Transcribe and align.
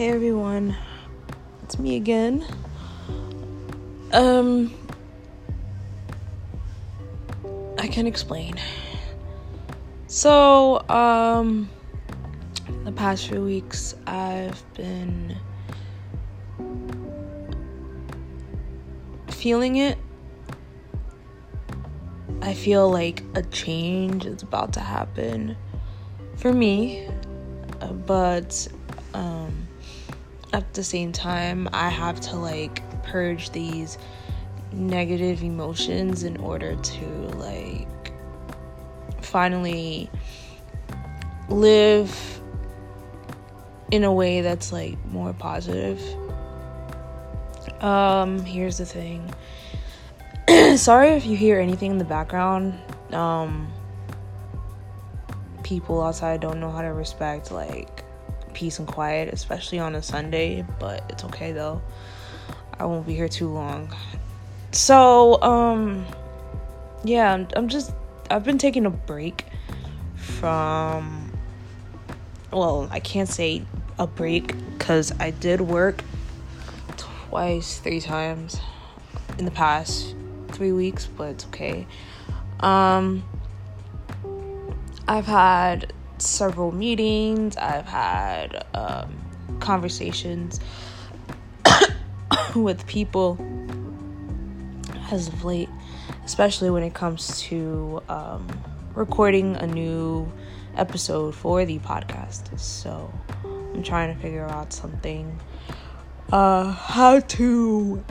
Hey 0.00 0.08
everyone, 0.08 0.74
it's 1.62 1.78
me 1.78 1.96
again. 1.96 2.42
Um, 4.14 4.72
I 7.76 7.86
can 7.86 8.06
explain. 8.06 8.54
So, 10.06 10.88
um, 10.88 11.68
the 12.84 12.92
past 12.92 13.28
few 13.28 13.44
weeks 13.44 13.94
I've 14.06 14.64
been 14.72 15.36
feeling 19.28 19.76
it. 19.76 19.98
I 22.40 22.54
feel 22.54 22.90
like 22.90 23.22
a 23.34 23.42
change 23.42 24.24
is 24.24 24.42
about 24.42 24.72
to 24.72 24.80
happen 24.80 25.58
for 26.36 26.54
me, 26.54 27.06
but 28.06 28.66
um, 29.12 29.66
at 30.52 30.74
the 30.74 30.84
same 30.84 31.12
time, 31.12 31.68
I 31.72 31.88
have 31.88 32.20
to 32.22 32.36
like 32.36 32.82
purge 33.02 33.50
these 33.50 33.98
negative 34.72 35.42
emotions 35.42 36.22
in 36.22 36.36
order 36.38 36.76
to 36.76 37.06
like 37.36 38.12
finally 39.20 40.10
live 41.48 42.40
in 43.90 44.04
a 44.04 44.12
way 44.12 44.40
that's 44.40 44.72
like 44.72 45.04
more 45.06 45.32
positive. 45.32 46.00
Um, 47.80 48.44
here's 48.44 48.78
the 48.78 48.86
thing. 48.86 49.32
Sorry 50.76 51.10
if 51.10 51.26
you 51.26 51.36
hear 51.36 51.58
anything 51.58 51.92
in 51.92 51.98
the 51.98 52.04
background. 52.04 52.78
Um, 53.12 53.72
people 55.62 56.02
outside 56.02 56.40
don't 56.40 56.60
know 56.60 56.70
how 56.70 56.82
to 56.82 56.92
respect 56.92 57.50
like 57.50 58.04
peace 58.54 58.78
and 58.78 58.88
quiet, 58.88 59.32
especially 59.32 59.78
on 59.78 59.94
a 59.94 60.02
Sunday, 60.02 60.64
but 60.78 61.04
it's 61.08 61.24
okay 61.24 61.52
though. 61.52 61.80
I 62.78 62.84
won't 62.86 63.06
be 63.06 63.14
here 63.14 63.28
too 63.28 63.48
long. 63.48 63.94
So, 64.72 65.40
um 65.42 66.06
yeah, 67.04 67.32
I'm, 67.32 67.48
I'm 67.56 67.68
just 67.68 67.92
I've 68.30 68.44
been 68.44 68.58
taking 68.58 68.86
a 68.86 68.90
break 68.90 69.44
from 70.16 71.32
well, 72.52 72.88
I 72.90 73.00
can't 73.00 73.28
say 73.28 73.62
a 73.98 74.06
break 74.06 74.54
cuz 74.78 75.12
I 75.20 75.30
did 75.30 75.60
work 75.60 76.02
twice, 76.96 77.78
three 77.78 78.00
times 78.00 78.60
in 79.38 79.44
the 79.44 79.50
past 79.50 80.14
3 80.48 80.72
weeks, 80.72 81.06
but 81.06 81.28
it's 81.30 81.46
okay. 81.46 81.86
Um 82.60 83.24
I've 85.06 85.26
had 85.26 85.92
several 86.22 86.72
meetings, 86.72 87.56
I've 87.56 87.86
had 87.86 88.66
um, 88.74 89.18
conversations 89.60 90.60
with 92.54 92.86
people 92.86 93.38
as 95.10 95.28
of 95.28 95.44
late, 95.44 95.68
especially 96.24 96.70
when 96.70 96.82
it 96.82 96.94
comes 96.94 97.40
to 97.42 98.02
um, 98.08 98.46
recording 98.94 99.56
a 99.56 99.66
new 99.66 100.30
episode 100.76 101.34
for 101.34 101.64
the 101.64 101.78
podcast. 101.80 102.58
So 102.58 103.12
I'm 103.44 103.82
trying 103.82 104.14
to 104.14 104.20
figure 104.20 104.46
out 104.46 104.72
something, 104.72 105.38
uh, 106.32 106.72
how 106.72 107.20
to 107.20 108.04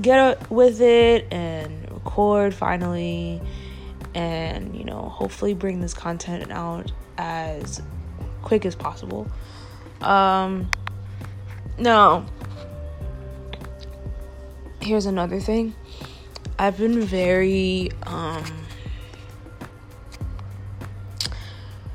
get 0.00 0.50
with 0.50 0.80
it 0.80 1.26
and 1.30 1.90
record 1.90 2.54
finally 2.54 3.40
and 4.14 4.76
you 4.76 4.84
know 4.84 5.02
hopefully 5.02 5.54
bring 5.54 5.80
this 5.80 5.94
content 5.94 6.50
out 6.50 6.92
as 7.18 7.82
quick 8.42 8.66
as 8.66 8.74
possible. 8.74 9.26
Um 10.00 10.70
no. 11.78 12.26
Here's 14.80 15.06
another 15.06 15.40
thing. 15.40 15.74
I've 16.58 16.76
been 16.76 17.00
very 17.00 17.90
um 18.04 18.44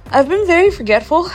i've 0.09 0.29
been 0.29 0.47
very 0.47 0.71
forgetful 0.71 1.29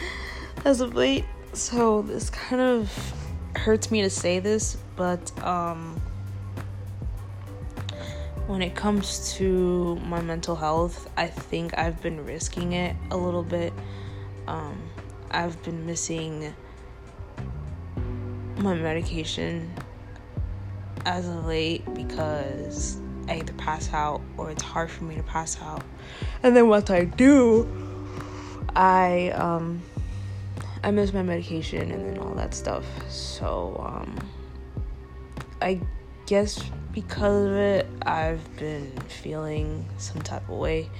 as 0.64 0.80
of 0.80 0.94
late. 0.94 1.24
So 1.52 2.02
this 2.02 2.30
kind 2.30 2.60
of 2.60 3.14
hurts 3.56 3.90
me 3.90 4.02
to 4.02 4.10
say 4.10 4.38
this 4.38 4.76
but 4.96 5.32
um 5.44 6.00
when 8.48 8.62
it 8.62 8.74
comes 8.74 9.34
to 9.34 9.96
my 9.96 10.22
mental 10.22 10.56
health, 10.56 11.06
I 11.18 11.26
think 11.26 11.76
I've 11.76 12.00
been 12.00 12.24
risking 12.24 12.72
it 12.72 12.96
a 13.10 13.16
little 13.16 13.42
bit. 13.42 13.74
Um, 14.46 14.90
I've 15.30 15.62
been 15.62 15.84
missing 15.84 16.54
my 18.56 18.74
medication 18.74 19.70
as 21.04 21.28
of 21.28 21.44
late 21.44 21.84
because 21.92 22.98
I 23.28 23.34
either 23.34 23.52
pass 23.52 23.92
out 23.92 24.22
or 24.38 24.50
it's 24.50 24.62
hard 24.62 24.90
for 24.90 25.04
me 25.04 25.16
to 25.16 25.22
pass 25.24 25.60
out. 25.60 25.82
And 26.42 26.56
then 26.56 26.68
once 26.68 26.88
I 26.88 27.04
do, 27.04 27.68
I 28.74 29.28
um 29.30 29.82
I 30.82 30.90
miss 30.90 31.12
my 31.12 31.22
medication 31.22 31.90
and 31.90 32.06
then 32.06 32.18
all 32.18 32.34
that 32.36 32.54
stuff. 32.54 32.86
So 33.10 33.76
um 33.86 34.16
I 35.60 35.82
guess 36.28 36.62
because 36.92 37.46
of 37.46 37.54
it, 37.54 37.86
I've 38.02 38.56
been 38.58 38.92
feeling 39.08 39.88
some 39.96 40.20
type 40.20 40.46
of 40.50 40.58
way. 40.58 40.90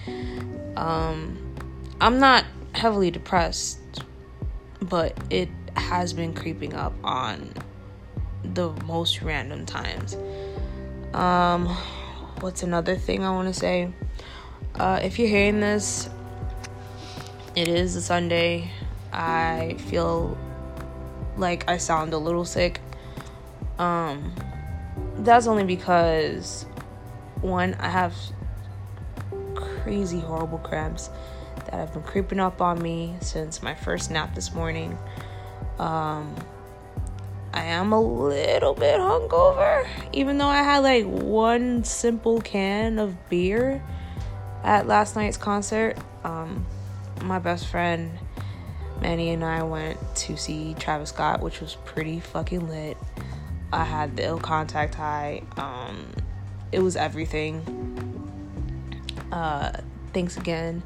Um, 0.74 1.54
I'm 2.00 2.18
not 2.18 2.46
heavily 2.72 3.10
depressed, 3.10 3.78
but 4.80 5.14
it 5.28 5.50
has 5.76 6.14
been 6.14 6.32
creeping 6.32 6.72
up 6.72 6.94
on 7.04 7.52
the 8.42 8.70
most 8.86 9.20
random 9.20 9.66
times. 9.66 10.16
Um, 11.12 11.66
what's 12.40 12.62
another 12.62 12.96
thing 12.96 13.22
I 13.22 13.30
want 13.30 13.52
to 13.52 13.60
say? 13.60 13.92
Uh, 14.76 14.98
if 15.02 15.18
you're 15.18 15.28
hearing 15.28 15.60
this, 15.60 16.08
it 17.54 17.68
is 17.68 17.96
a 17.96 18.00
Sunday. 18.00 18.70
I 19.12 19.76
feel 19.88 20.38
like 21.36 21.68
I 21.68 21.76
sound 21.76 22.14
a 22.14 22.18
little 22.18 22.46
sick. 22.46 22.80
Um, 23.78 24.32
that's 25.18 25.46
only 25.46 25.64
because 25.64 26.64
one, 27.40 27.74
I 27.74 27.88
have 27.88 28.14
crazy 29.54 30.20
horrible 30.20 30.58
cramps 30.58 31.10
that 31.64 31.74
have 31.74 31.92
been 31.92 32.02
creeping 32.02 32.40
up 32.40 32.60
on 32.60 32.80
me 32.82 33.16
since 33.20 33.62
my 33.62 33.74
first 33.74 34.10
nap 34.10 34.34
this 34.34 34.52
morning. 34.52 34.96
Um, 35.78 36.34
I 37.52 37.64
am 37.64 37.92
a 37.92 38.00
little 38.00 38.74
bit 38.74 38.98
hungover, 38.98 39.86
even 40.12 40.38
though 40.38 40.46
I 40.46 40.62
had 40.62 40.78
like 40.78 41.04
one 41.04 41.84
simple 41.84 42.40
can 42.40 42.98
of 42.98 43.16
beer 43.28 43.82
at 44.62 44.86
last 44.86 45.16
night's 45.16 45.36
concert. 45.36 45.96
Um, 46.24 46.66
my 47.22 47.38
best 47.38 47.68
friend 47.68 48.18
Manny 49.00 49.30
and 49.30 49.44
I 49.44 49.62
went 49.62 49.98
to 50.16 50.36
see 50.36 50.74
Travis 50.78 51.10
Scott, 51.10 51.40
which 51.40 51.60
was 51.60 51.76
pretty 51.84 52.20
fucking 52.20 52.68
lit. 52.68 52.96
I 53.72 53.84
had 53.84 54.16
the 54.16 54.24
ill 54.24 54.38
contact 54.38 54.94
high. 54.94 55.42
Um, 55.56 56.06
it 56.72 56.80
was 56.80 56.96
everything. 56.96 57.74
Uh, 59.30 59.72
thanks 60.12 60.36
again 60.36 60.82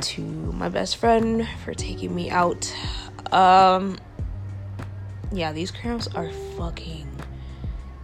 to 0.00 0.22
my 0.22 0.68
best 0.68 0.96
friend 0.96 1.46
for 1.64 1.74
taking 1.74 2.14
me 2.14 2.30
out. 2.30 2.74
Um, 3.32 3.98
yeah, 5.32 5.52
these 5.52 5.70
cramps 5.70 6.08
are 6.08 6.30
fucking 6.56 7.08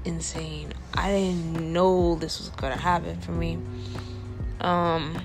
insane. 0.05 0.73
I 0.95 1.11
didn't 1.11 1.73
know 1.73 2.15
this 2.15 2.39
was 2.39 2.51
gonna 2.51 2.77
happen 2.77 3.21
for 3.21 3.33
me. 3.33 3.59
Um, 4.61 5.21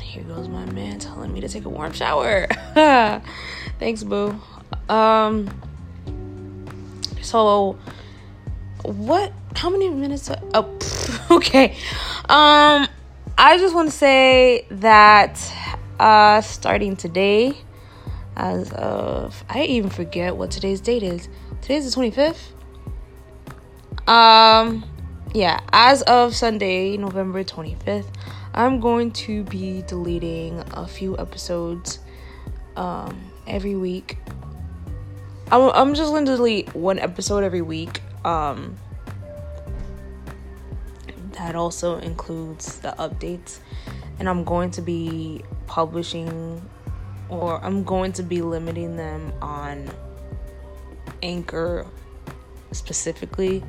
here 0.00 0.22
goes 0.22 0.48
my 0.48 0.64
man 0.66 0.98
telling 0.98 1.32
me 1.32 1.40
to 1.40 1.48
take 1.48 1.64
a 1.64 1.68
warm 1.68 1.92
shower. 1.92 2.46
Thanks, 3.78 4.02
boo. 4.02 4.40
Um, 4.88 5.48
so, 7.28 7.78
what? 8.82 9.32
How 9.54 9.68
many 9.68 9.90
minutes? 9.90 10.30
oh, 10.54 11.26
okay. 11.30 11.76
Um, 12.28 12.88
I 13.36 13.58
just 13.58 13.74
want 13.74 13.90
to 13.90 13.96
say 13.96 14.66
that 14.70 15.38
uh, 16.00 16.40
starting 16.40 16.96
today, 16.96 17.56
as 18.36 18.72
of 18.72 19.44
I 19.48 19.64
even 19.64 19.90
forget 19.90 20.36
what 20.36 20.50
today's 20.50 20.80
date 20.80 21.02
is. 21.02 21.28
Today's 21.60 21.92
the 21.92 22.00
25th. 22.00 22.38
Um, 24.08 24.84
yeah, 25.34 25.60
as 25.70 26.00
of 26.02 26.34
Sunday, 26.34 26.96
November 26.96 27.44
25th, 27.44 28.08
I'm 28.54 28.80
going 28.80 29.12
to 29.12 29.44
be 29.44 29.82
deleting 29.86 30.64
a 30.72 30.86
few 30.86 31.18
episodes 31.18 31.98
um, 32.74 33.30
every 33.46 33.74
week 33.74 34.16
I'm, 35.50 35.70
I'm 35.70 35.94
just 35.94 36.10
going 36.10 36.26
to 36.26 36.36
delete 36.36 36.74
one 36.74 36.98
episode 36.98 37.42
every 37.42 37.62
week. 37.62 38.02
Um, 38.24 38.76
that 41.32 41.54
also 41.54 41.98
includes 41.98 42.78
the 42.80 42.90
updates, 42.98 43.60
and 44.18 44.28
I'm 44.28 44.44
going 44.44 44.70
to 44.72 44.82
be 44.82 45.42
publishing 45.66 46.60
or 47.28 47.62
I'm 47.64 47.84
going 47.84 48.12
to 48.14 48.22
be 48.22 48.42
limiting 48.42 48.96
them 48.96 49.32
on 49.40 49.90
Anchor 51.22 51.86
specifically 52.72 53.62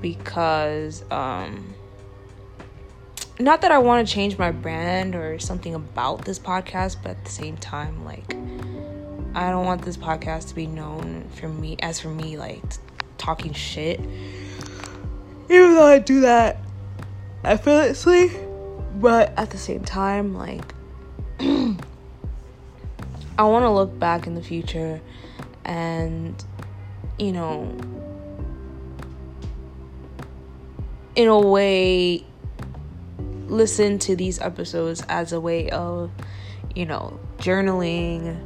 because 0.00 1.04
um 1.10 1.74
not 3.38 3.62
that 3.62 3.72
I 3.72 3.78
want 3.78 4.06
to 4.06 4.12
change 4.12 4.36
my 4.36 4.50
brand 4.50 5.14
or 5.14 5.38
something 5.38 5.74
about 5.74 6.26
this 6.26 6.38
podcast, 6.38 6.96
but 7.02 7.12
at 7.12 7.24
the 7.24 7.30
same 7.30 7.56
time 7.56 8.04
like 8.04 8.36
I 9.34 9.50
don't 9.50 9.64
want 9.64 9.82
this 9.82 9.96
podcast 9.96 10.48
to 10.48 10.54
be 10.54 10.66
known 10.66 11.28
for 11.34 11.48
me 11.48 11.76
as 11.80 12.00
for 12.00 12.08
me 12.08 12.36
like 12.36 12.62
talking 13.18 13.52
shit. 13.52 14.00
Even 14.00 15.74
though 15.74 15.86
I 15.86 15.98
do 15.98 16.20
that 16.20 16.58
effortlessly, 17.44 18.30
but 18.96 19.32
at 19.38 19.50
the 19.50 19.58
same 19.58 19.84
time 19.84 20.34
like 20.34 20.74
I 21.40 21.74
want 23.44 23.64
to 23.64 23.70
look 23.70 23.98
back 23.98 24.26
in 24.26 24.34
the 24.34 24.42
future 24.42 25.00
and, 25.64 26.44
you 27.18 27.32
know, 27.32 27.76
in 31.16 31.28
a 31.28 31.38
way, 31.38 32.26
listen 33.46 33.98
to 34.00 34.14
these 34.14 34.38
episodes 34.40 35.02
as 35.08 35.32
a 35.32 35.40
way 35.40 35.70
of, 35.70 36.10
you 36.74 36.84
know, 36.84 37.18
journaling 37.38 38.38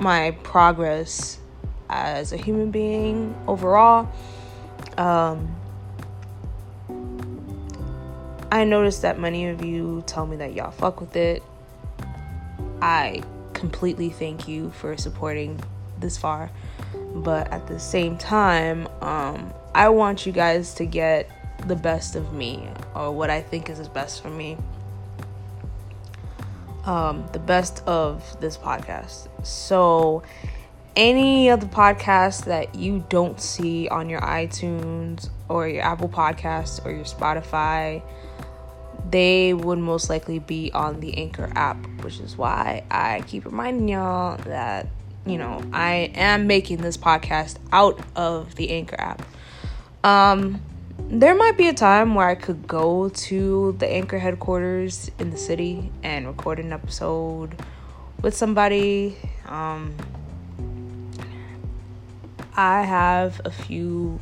my 0.00 0.32
progress 0.42 1.38
as 1.88 2.32
a 2.32 2.36
human 2.36 2.70
being 2.70 3.34
overall. 3.46 4.10
Um, 4.96 5.54
I 8.52 8.64
noticed 8.64 9.02
that 9.02 9.18
many 9.18 9.48
of 9.48 9.64
you 9.64 10.02
tell 10.06 10.26
me 10.26 10.36
that 10.36 10.54
y'all 10.54 10.70
fuck 10.70 11.00
with 11.00 11.16
it. 11.16 11.42
I 12.82 13.22
completely 13.52 14.10
thank 14.10 14.48
you 14.48 14.70
for 14.70 14.96
supporting 14.96 15.60
this 15.98 16.16
far. 16.16 16.50
But 17.14 17.52
at 17.52 17.66
the 17.66 17.78
same 17.78 18.16
time, 18.16 18.88
um, 19.00 19.52
I 19.74 19.88
want 19.90 20.26
you 20.26 20.32
guys 20.32 20.74
to 20.74 20.86
get 20.86 21.30
the 21.68 21.76
best 21.76 22.16
of 22.16 22.32
me 22.32 22.68
or 22.94 23.12
what 23.12 23.30
I 23.30 23.40
think 23.40 23.68
is 23.68 23.78
the 23.78 23.88
best 23.90 24.22
for 24.22 24.30
me. 24.30 24.56
Um, 26.84 27.26
the 27.32 27.38
best 27.38 27.86
of 27.86 28.40
this 28.40 28.56
podcast. 28.56 29.28
So, 29.44 30.22
any 30.96 31.48
of 31.48 31.60
the 31.60 31.66
podcasts 31.66 32.44
that 32.46 32.74
you 32.74 33.04
don't 33.08 33.40
see 33.40 33.88
on 33.88 34.08
your 34.08 34.20
iTunes 34.20 35.28
or 35.48 35.68
your 35.68 35.82
Apple 35.82 36.08
Podcasts 36.08 36.84
or 36.84 36.90
your 36.90 37.04
Spotify, 37.04 38.02
they 39.10 39.54
would 39.54 39.78
most 39.78 40.08
likely 40.10 40.38
be 40.38 40.70
on 40.72 41.00
the 41.00 41.16
Anchor 41.16 41.50
app, 41.54 41.76
which 42.02 42.18
is 42.20 42.36
why 42.36 42.84
I 42.90 43.22
keep 43.26 43.44
reminding 43.44 43.88
y'all 43.88 44.36
that, 44.44 44.86
you 45.26 45.38
know, 45.38 45.62
I 45.72 46.12
am 46.14 46.46
making 46.46 46.78
this 46.78 46.96
podcast 46.96 47.56
out 47.72 48.00
of 48.16 48.54
the 48.56 48.70
Anchor 48.70 49.00
app. 49.00 49.22
Um, 50.02 50.60
there 51.08 51.34
might 51.34 51.56
be 51.56 51.68
a 51.68 51.74
time 51.74 52.14
where 52.14 52.28
I 52.28 52.34
could 52.34 52.66
go 52.66 53.08
to 53.08 53.74
the 53.78 53.88
Anchor 53.88 54.18
headquarters 54.18 55.10
in 55.18 55.30
the 55.30 55.36
city 55.36 55.90
and 56.02 56.26
record 56.26 56.58
an 56.58 56.72
episode 56.72 57.56
with 58.22 58.36
somebody. 58.36 59.16
Um, 59.46 59.94
I 62.56 62.82
have 62.82 63.40
a 63.44 63.50
few 63.50 64.20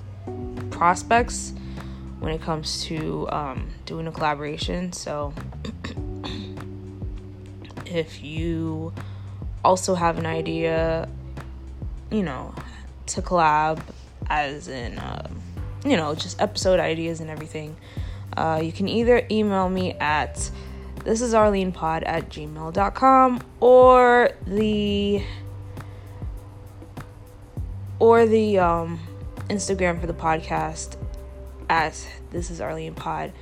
prospects 0.70 1.52
when 2.20 2.32
it 2.32 2.40
comes 2.40 2.84
to 2.84 3.28
um, 3.30 3.68
doing 3.84 4.06
a 4.06 4.12
collaboration. 4.12 4.92
So 4.92 5.32
if 7.86 8.22
you 8.22 8.92
also 9.64 9.94
have 9.94 10.18
an 10.18 10.26
idea, 10.26 11.08
you 12.10 12.22
know, 12.22 12.54
to 13.06 13.22
collab, 13.22 13.80
as 14.28 14.68
in, 14.68 14.98
um, 14.98 15.40
you 15.90 15.96
know, 15.96 16.14
just 16.14 16.40
episode 16.40 16.80
ideas 16.80 17.20
and 17.20 17.30
everything, 17.30 17.76
uh, 18.36 18.60
you 18.62 18.72
can 18.72 18.88
either 18.88 19.26
email 19.30 19.68
me 19.68 19.94
at 19.94 20.50
this 21.04 21.20
is 21.20 21.32
Arlene 21.32 21.72
Pod 21.72 22.02
at 22.02 22.28
gmail.com 22.28 23.40
or 23.60 24.30
the 24.46 25.22
or 27.98 28.26
the 28.26 28.58
um, 28.58 29.00
Instagram 29.48 30.00
for 30.00 30.06
the 30.06 30.14
podcast 30.14 30.96
at 31.68 32.06
this 32.30 32.50
is 32.50 32.60
Arlene 32.60 32.94
Pod. 32.94 33.32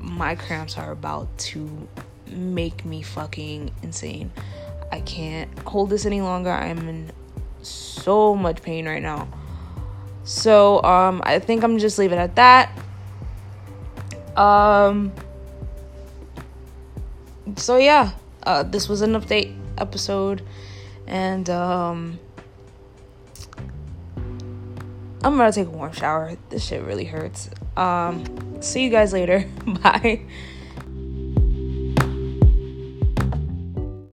My 0.00 0.34
cramps 0.34 0.78
are 0.78 0.90
about 0.90 1.36
to 1.38 1.88
make 2.26 2.84
me 2.84 3.02
fucking 3.02 3.70
insane. 3.82 4.32
I 4.90 5.00
can't 5.00 5.56
hold 5.60 5.90
this 5.90 6.06
any 6.06 6.20
longer. 6.20 6.50
I'm 6.50 6.88
in 6.88 7.12
so 7.62 8.34
much 8.34 8.62
pain 8.62 8.86
right 8.86 9.02
now. 9.02 9.28
So, 10.24 10.82
um, 10.82 11.22
I 11.24 11.38
think 11.38 11.64
I'm 11.64 11.78
just 11.78 11.98
leaving 11.98 12.18
it 12.18 12.22
at 12.22 12.36
that. 12.36 12.78
Um, 14.36 15.12
so 17.56 17.76
yeah, 17.76 18.12
uh, 18.44 18.62
this 18.62 18.88
was 18.88 19.02
an 19.02 19.12
update 19.12 19.56
episode, 19.78 20.42
and 21.06 21.48
um, 21.50 22.18
I'm 24.16 25.36
gonna 25.36 25.50
take 25.52 25.66
a 25.66 25.70
warm 25.70 25.92
shower. 25.92 26.36
This 26.50 26.64
shit 26.64 26.82
really 26.84 27.04
hurts. 27.04 27.50
Um, 27.76 28.24
see 28.60 28.84
you 28.84 28.90
guys 28.90 29.12
later. 29.12 29.48
Bye. 29.82 30.22